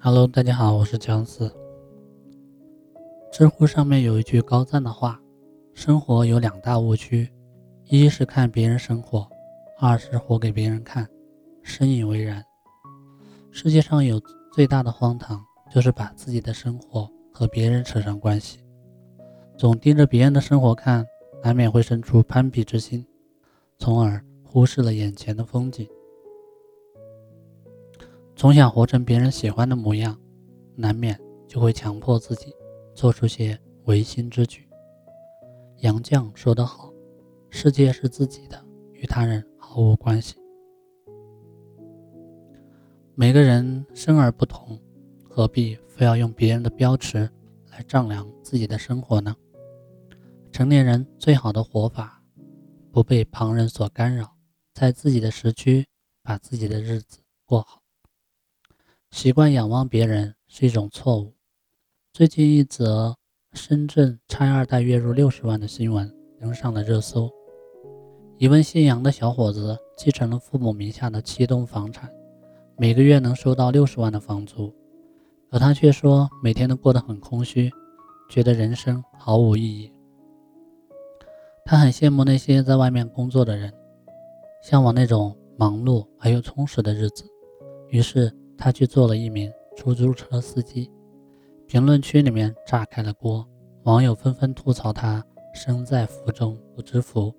[0.00, 1.52] Hello，大家好，我是姜四。
[3.32, 5.20] 知乎上面有一句高赞的话：
[5.74, 7.28] 生活有两大误区，
[7.86, 9.28] 一是看别人生活，
[9.80, 11.04] 二是活给别人看。
[11.64, 12.44] 深以为然。
[13.50, 14.22] 世界上有
[14.52, 18.60] 最大的荒唐，就是把自己的生活和别人扯上关系，
[19.56, 21.04] 总盯着别人的生活看，
[21.42, 23.04] 难免会生出攀比之心，
[23.80, 25.88] 从而忽视了眼前的风景。
[28.38, 30.16] 总想活成别人喜欢的模样，
[30.76, 32.54] 难免就会强迫自己
[32.94, 34.64] 做出些违心之举。
[35.78, 36.92] 杨绛说得好
[37.50, 40.36] ：“世界是自己的，与他人毫无关系。”
[43.16, 44.80] 每个人生而不同，
[45.24, 47.28] 何必非要用别人的标尺
[47.72, 49.34] 来丈量自己的生活呢？
[50.52, 52.22] 成年人最好的活法，
[52.92, 54.36] 不被旁人所干扰，
[54.74, 55.84] 在自己的时区
[56.22, 57.77] 把自己的日子过好。
[59.10, 61.34] 习惯仰望别人是一种错误。
[62.12, 63.16] 最近一则
[63.52, 67.28] 深圳拆二代月入六十万的新闻登上了热搜。
[68.36, 72.12] 一位姓杨的小伙子继承了父母名下的七栋房产，
[72.76, 74.72] 每个月能收到六十万的房租，
[75.50, 77.72] 可他却说每天都过得很空虚，
[78.28, 79.90] 觉得人生毫无意义。
[81.64, 83.72] 他很羡慕那些在外面工作的人，
[84.62, 87.24] 向往那种忙碌而又充实的日子，
[87.88, 88.30] 于是。
[88.58, 90.90] 他去做了一名出租车司机，
[91.68, 93.48] 评论区里面炸开了锅，
[93.84, 97.32] 网友纷纷吐槽他身在福中不知福。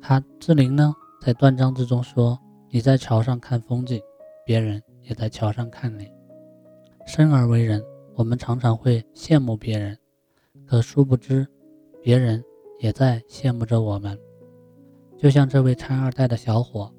[0.00, 3.98] 哈志玲呢，在断章之中说：“你在桥上看风景，
[4.44, 6.12] 别人也在桥上看你。”
[7.06, 7.82] 生而为人，
[8.14, 9.96] 我们常常会羡慕别人，
[10.66, 11.46] 可殊不知，
[12.02, 12.44] 别人
[12.78, 14.18] 也在羡慕着我们。
[15.16, 16.92] 就像这位拆二代的小伙。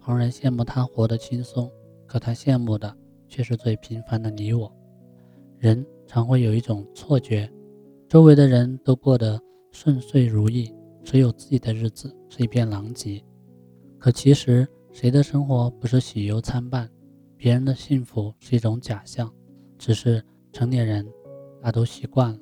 [0.00, 1.70] 旁人羡慕他活得轻松，
[2.06, 2.96] 可他羡慕的
[3.28, 4.74] 却是最平凡的你我。
[5.58, 7.48] 人常会有一种错觉，
[8.08, 9.38] 周围的人都过得
[9.70, 10.74] 顺遂如意，
[11.04, 13.22] 只有自己的日子是一片狼藉。
[13.98, 16.90] 可其实，谁的生活不是喜忧参半？
[17.36, 19.30] 别人的幸福是一种假象，
[19.78, 21.06] 只是成年人
[21.62, 22.38] 大都习惯了，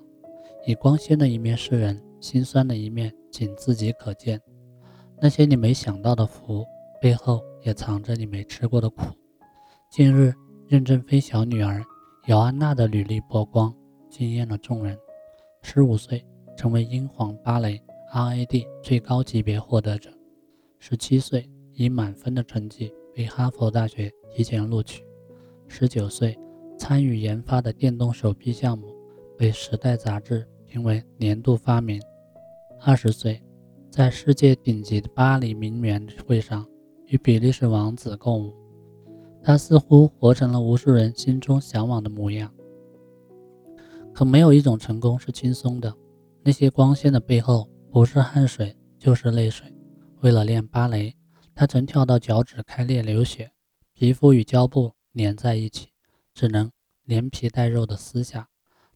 [0.65, 4.41] 以光鲜的一面示人，心酸的一面仅自己可见。
[5.21, 6.65] 那些你没想到的福。
[7.01, 9.05] 背后也藏着你没吃过的苦。
[9.91, 10.35] 近日，
[10.67, 11.85] 任正非小女儿
[12.27, 13.75] 姚安娜的履历曝光，
[14.11, 14.99] 惊艳了众人。
[15.63, 16.25] 十五岁
[16.57, 17.81] 成为英皇芭蕾
[18.13, 20.11] RAD 最高级别获得者，
[20.79, 25.05] 十七岁以满分的成绩被哈佛大学提前录取，
[25.67, 26.39] 十九岁
[26.77, 28.87] 参与研发的电动手臂项目
[29.37, 32.01] 被《时代》杂志评为年度发明，
[32.81, 33.43] 二十岁
[33.91, 36.67] 在世界顶级的巴黎名媛会上。
[37.09, 38.55] 与比利时王子共舞，
[39.43, 42.53] 他似乎活成了无数人心中向往的模样。
[44.13, 45.95] 可没有一种成功是轻松的，
[46.43, 49.75] 那些光鲜的背后，不是汗水就是泪水。
[50.21, 51.17] 为了练芭蕾，
[51.55, 53.53] 他曾跳到脚趾开裂流血，
[53.95, 55.89] 皮肤与胶布粘在一起，
[56.35, 56.71] 只能
[57.05, 58.49] 连皮带肉的撕下。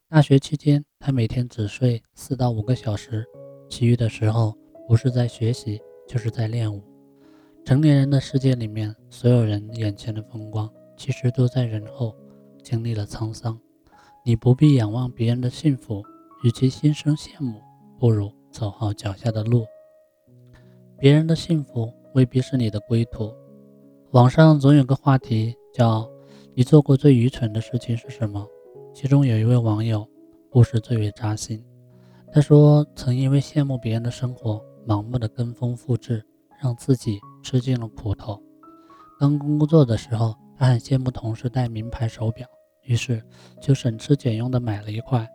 [0.06, 3.24] 大学期间，他每天只睡四到五个小时，
[3.70, 4.54] 其余的时候
[4.86, 6.91] 不是在学习，就是在练舞。
[7.64, 12.12] 成年人的世界里面，所有人眼前的风光，其实都在人后
[12.60, 13.58] 经历了沧桑。
[14.24, 16.02] 你不必仰望别人的幸福，
[16.42, 17.60] 与其心生羡慕，
[18.00, 19.64] 不如走好脚下的路。
[20.98, 23.32] 别人的幸福未必是你的归途。
[24.10, 26.10] 网上总有个话题叫
[26.54, 28.44] “你做过最愚蠢的事情是什么”，
[28.92, 30.06] 其中有一位网友
[30.50, 31.64] 故事最为扎心。
[32.32, 36.24] 他说，曾因为羡慕别人的生活，盲目的跟风复制。
[36.62, 38.42] 让自己吃尽了苦头。
[39.18, 42.46] 刚工作的时候，他很羡慕同事戴名牌手表，
[42.82, 43.22] 于是
[43.60, 45.28] 就省吃俭用的买了一块。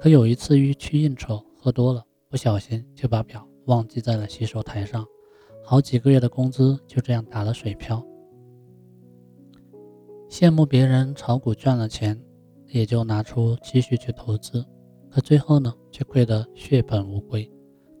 [0.00, 5.04] 可有一次去去应酬，喝多了，不小心就把表忘记在了洗手台上，
[5.64, 8.04] 好几个月的工资就这样打了水漂。
[10.30, 12.20] 羡慕别人炒股赚了钱，
[12.68, 14.64] 也就拿出积蓄去投资，
[15.10, 17.50] 可最后呢，却亏得血本无归。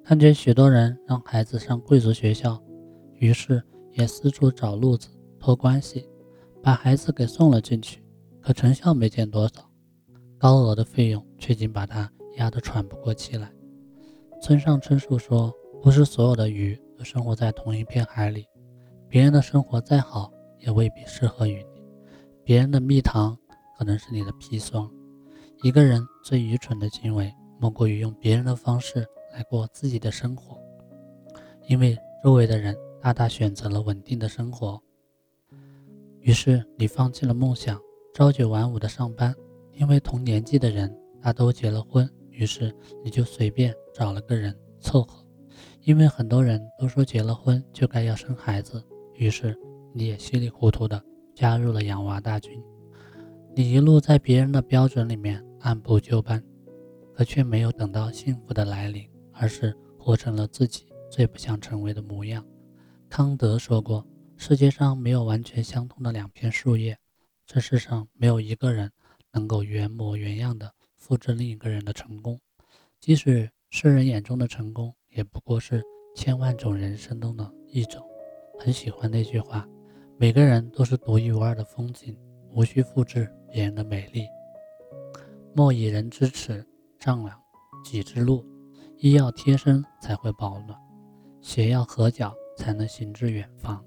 [0.04, 2.62] 看见许多人让孩子上贵族学校。
[3.18, 3.62] 于是
[3.92, 6.08] 也四处找路子托关系，
[6.62, 8.02] 把孩子给送了进去。
[8.40, 9.68] 可成效没见多少，
[10.38, 13.52] 高额的费用却已经把他压得喘不过气来。
[14.40, 18.46] 村上春树说：“不是所有的鱼都生活在同一片海里，
[19.08, 21.82] 别人的生活再好，也未必适合于你。
[22.42, 23.36] 别人的蜜糖
[23.76, 24.90] 可能是你的砒霜。
[25.62, 27.30] 一个人最愚蠢的行为，
[27.60, 29.04] 莫过于用别人的方式
[29.34, 30.56] 来过自己的生活，
[31.66, 32.74] 因为周围的人。”
[33.08, 34.78] 大大选择了稳定的生活。
[36.20, 37.80] 于是你放弃了梦想，
[38.12, 39.34] 朝九晚五的上班。
[39.72, 42.70] 因为同年纪的人大都结了婚，于是
[43.02, 45.24] 你就随便找了个人凑合。
[45.84, 48.84] 因为很多人都说结了婚就该要生孩子，
[49.14, 49.58] 于是
[49.94, 51.02] 你也稀里糊涂的
[51.34, 52.62] 加入了养娃大军。
[53.56, 56.44] 你一路在别人的标准里面按部就班，
[57.14, 62.44] 可却没有等到幸福的来临，而是活成了自己最不想成为的模样。
[63.08, 64.06] 康德说过。
[64.36, 66.96] 世界上没有完全相同的两片树叶，
[67.44, 68.92] 这世上没有一个人
[69.32, 72.38] 能够原模原样的复制另一个人的成功。
[73.00, 75.82] 即使世人眼中的成功，也不过是
[76.14, 78.00] 千万种人生中的一种。
[78.60, 79.66] 很喜欢那句话：
[80.16, 82.16] 每个人都是独一无二的风景，
[82.52, 84.24] 无需复制别人的美丽。
[85.52, 86.64] 莫以人之耻，
[87.00, 87.36] 丈量
[87.84, 88.44] 己之路。
[88.98, 90.78] 衣要贴身才会保暖，
[91.40, 93.82] 鞋要合脚才能行至远方。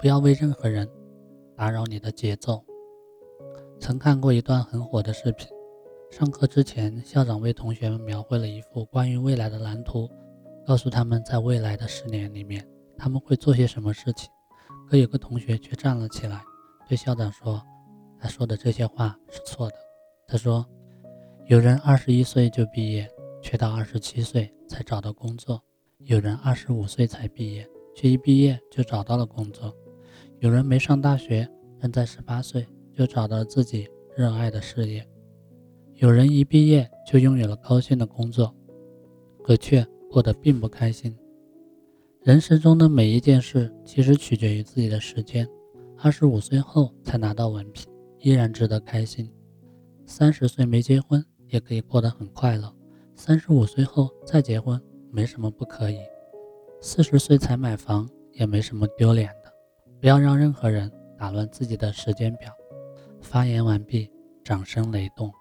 [0.00, 0.88] 不要为任何人
[1.54, 2.64] 打扰你的节奏。
[3.78, 5.46] 曾看过一段很火的视频，
[6.10, 10.10] 上课之前，校长为同学们描绘了一幅关于未来的蓝图，
[10.66, 12.66] 告诉他们在未来的十年里面
[12.96, 14.30] 他们会做些什么事情。
[14.88, 16.42] 可有个同学却站了起来，
[16.88, 17.62] 对校长说
[18.18, 19.76] ：“他说的这些话是错的。”
[20.26, 20.66] 他说
[21.46, 23.06] ：“有人二十一岁就毕业，
[23.42, 25.58] 却到二十七岁才找到工作；
[26.04, 29.74] 有人二十五岁才毕业，却一毕业就找到了工作。”
[30.40, 31.48] 有人没上大学，
[31.80, 35.02] 但在十八岁就找到了自己热爱的事业；
[35.94, 38.54] 有人一毕业就拥有了高薪的工作，
[39.42, 41.16] 可却过得并不开心。
[42.22, 45.48] 人生中的每一件事，其实取决于自己的时间。
[45.98, 49.26] 二十五岁后才拿到文凭，依然值得开心；
[50.04, 52.68] 三十岁没结婚，也可以过得很快乐；
[53.14, 54.78] 三十五岁后再结婚，
[55.16, 55.96] 没什么不可以；
[56.78, 59.50] 四十岁才买房，也没什么丢脸的。
[59.98, 62.52] 不要让任何人打乱自己的时间表。
[63.22, 64.12] 发言完毕，
[64.44, 65.32] 掌声雷动。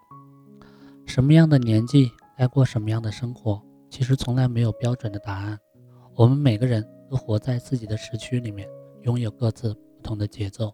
[1.05, 5.59] 什么样的年纪该过什么样的生活，其实从来没有标准的答案。
[6.15, 8.65] 我们每个人都活在自己的时区里面，
[9.01, 10.73] 拥有各自不同的节奏。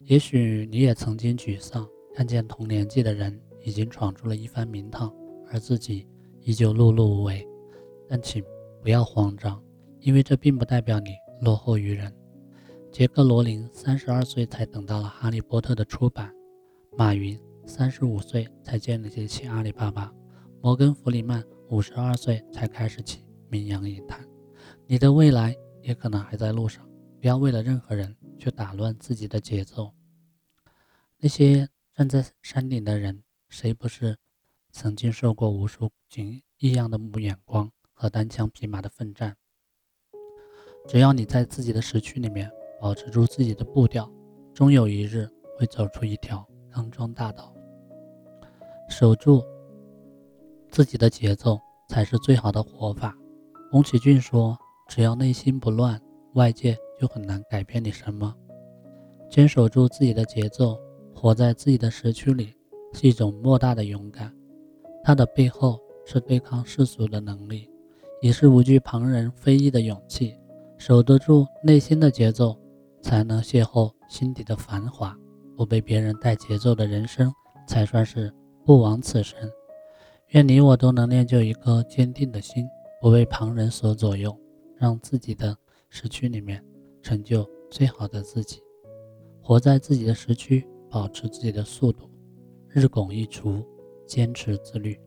[0.00, 5.14] 也许你也曾经沮丧，看见同年纪的人已经闯出了一番名堂，
[5.52, 6.08] 而自己
[6.40, 7.46] 依旧碌碌无为。
[8.08, 8.44] 但请
[8.82, 9.62] 不要慌张，
[10.00, 11.10] 因为这并不代表你
[11.40, 12.14] 落后于人。
[12.92, 16.32] 杰克·罗琳三十二岁才等到了《哈利波特》的出版，
[16.96, 20.12] 马云三十五岁才建立起阿里巴巴，
[20.62, 24.24] 摩根·弗里曼五十二岁才开始起名扬影坛。
[24.86, 26.88] 你的未来也可能还在路上，
[27.20, 29.92] 不要为了任何人去打乱自己的节奏。
[31.18, 34.18] 那些站在山顶的人，谁不是
[34.70, 39.36] 曾经受过无数景异样的眼光和单枪匹马的奋战？
[40.86, 42.50] 只要你在自己的时区里面。
[42.80, 44.12] 保持住自己的步调，
[44.52, 45.26] 终有一日
[45.56, 47.50] 会走出一条康庄大道。
[48.90, 49.42] 守住
[50.70, 51.58] 自己的节奏
[51.88, 53.16] 才是最好的活法。
[53.70, 54.54] 宫崎骏说
[54.86, 55.98] ：“只要内心不乱，
[56.34, 58.36] 外界就很难改变你什么。”
[59.30, 60.78] 坚守住自己的节奏，
[61.14, 62.54] 活在自己的时区里，
[62.92, 64.30] 是一种莫大的勇敢。
[65.02, 67.70] 它的背后是对抗世俗的能力，
[68.24, 70.34] 也是无惧旁人非议的勇气。
[70.78, 72.58] 守得住内心的节奏。
[73.02, 75.14] 才能邂逅心底的繁华，
[75.54, 77.30] 不被别人带节奏的人生，
[77.68, 78.32] 才算是
[78.64, 79.38] 不枉此生。
[80.28, 82.66] 愿你我都能练就一颗坚定的心，
[83.02, 84.34] 不被旁人所左右，
[84.78, 85.54] 让自己的
[85.90, 86.64] 时区里面
[87.02, 88.62] 成就最好的自己，
[89.42, 92.08] 活在自己的时区，保持自己的速度，
[92.70, 93.62] 日拱一卒，
[94.06, 94.98] 坚持自律。